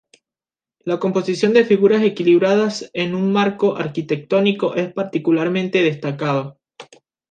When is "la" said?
0.83-0.99